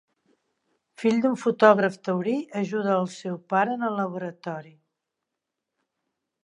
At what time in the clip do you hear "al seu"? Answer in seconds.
2.95-3.39